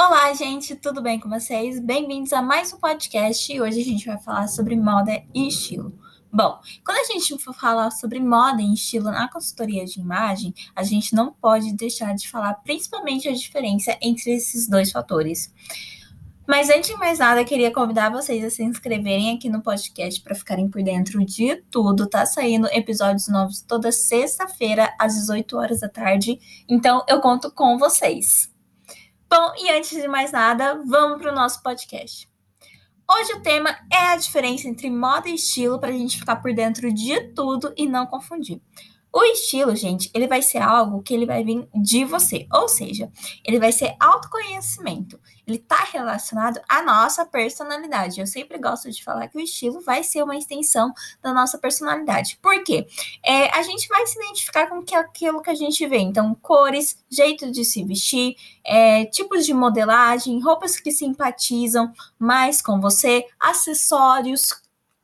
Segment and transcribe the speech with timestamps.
[0.00, 1.80] Olá, gente, tudo bem com vocês?
[1.80, 5.92] Bem-vindos a mais um podcast e hoje a gente vai falar sobre moda e estilo.
[6.32, 10.84] Bom, quando a gente for falar sobre moda e estilo na consultoria de imagem, a
[10.84, 15.52] gente não pode deixar de falar principalmente a diferença entre esses dois fatores.
[16.46, 20.20] Mas antes de mais nada, eu queria convidar vocês a se inscreverem aqui no podcast
[20.20, 22.08] para ficarem por dentro de tudo.
[22.08, 26.38] Tá saindo episódios novos toda sexta-feira às 18 horas da tarde,
[26.68, 28.48] então eu conto com vocês.
[29.30, 32.26] Bom, e antes de mais nada, vamos para o nosso podcast.
[33.06, 36.54] Hoje o tema é a diferença entre moda e estilo para a gente ficar por
[36.54, 38.58] dentro de tudo e não confundir.
[39.12, 43.10] O estilo, gente, ele vai ser algo que ele vai vir de você, ou seja,
[43.42, 45.18] ele vai ser autoconhecimento.
[45.46, 48.20] Ele está relacionado à nossa personalidade.
[48.20, 52.38] Eu sempre gosto de falar que o estilo vai ser uma extensão da nossa personalidade.
[52.42, 52.86] Por quê?
[53.24, 55.98] É, a gente vai se identificar com aquilo que a gente vê.
[55.98, 62.78] Então, cores, jeito de se vestir, é, tipos de modelagem, roupas que simpatizam mais com
[62.78, 64.50] você, acessórios,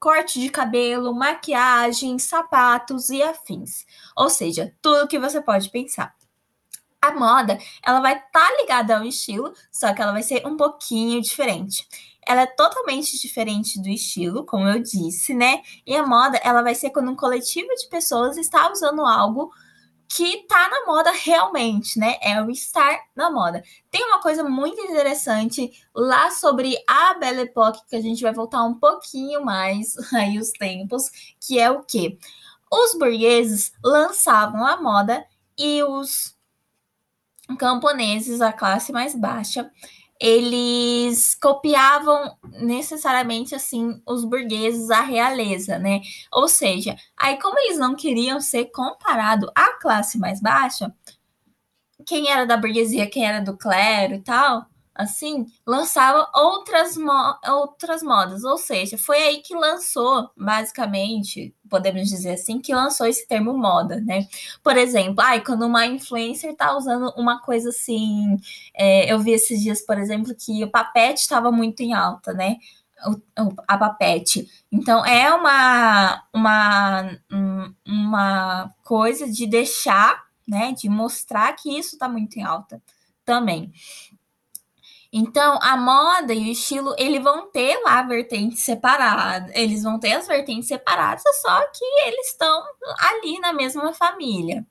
[0.00, 3.84] corte de cabelo, maquiagem, sapatos e afins.
[4.16, 6.14] Ou seja, tudo que você pode pensar.
[7.02, 10.56] A moda, ela vai estar tá ligada ao estilo, só que ela vai ser um
[10.56, 11.86] pouquinho diferente.
[12.26, 15.62] Ela é totalmente diferente do estilo, como eu disse, né?
[15.86, 19.50] E a moda, ela vai ser quando um coletivo de pessoas está usando algo
[20.12, 22.16] que tá na moda realmente, né?
[22.20, 23.62] É o estar na moda.
[23.92, 28.64] Tem uma coisa muito interessante lá sobre a Belle Époque, que a gente vai voltar
[28.64, 31.04] um pouquinho mais aí os tempos,
[31.40, 32.18] que é o que?
[32.68, 35.24] Os burgueses lançavam a moda
[35.56, 36.36] e os
[37.56, 39.70] camponeses, a classe mais baixa,
[40.20, 46.02] eles copiavam necessariamente assim os burgueses, a realeza, né?
[46.32, 50.94] Ou seja, aí como eles não queriam ser comparado à classe mais baixa,
[52.06, 54.66] quem era da burguesia, quem era do clero e tal,
[55.00, 58.44] assim, lançava outras, mo outras modas.
[58.44, 64.00] Ou seja, foi aí que lançou, basicamente, podemos dizer assim, que lançou esse termo moda,
[64.00, 64.26] né?
[64.62, 68.36] Por exemplo, ai, quando uma influencer tá usando uma coisa assim,
[68.74, 72.56] é, eu vi esses dias, por exemplo, que o papete estava muito em alta, né?
[73.66, 74.46] A papete.
[74.70, 77.18] Então, é uma, uma,
[77.86, 80.72] uma coisa de deixar, né?
[80.72, 82.82] De mostrar que isso está muito em alta
[83.24, 83.72] também.
[85.12, 90.12] Então, a moda e o estilo, eles vão ter lá vertentes separadas, eles vão ter
[90.12, 92.62] as vertentes separadas, só que eles estão
[92.98, 94.64] ali na mesma família.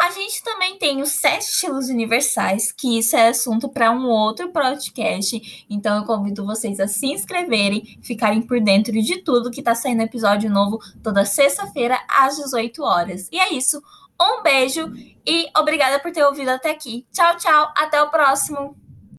[0.00, 4.50] A gente também tem os sete estilos universais, que isso é assunto para um outro
[4.50, 5.66] podcast.
[5.68, 10.00] Então eu convido vocês a se inscreverem, ficarem por dentro de tudo que está saindo
[10.00, 13.28] episódio novo toda sexta-feira às 18 horas.
[13.30, 13.82] E é isso.
[14.18, 14.90] Um beijo
[15.26, 17.06] e obrigada por ter ouvido até aqui.
[17.12, 17.70] Tchau, tchau.
[17.76, 18.89] Até o próximo.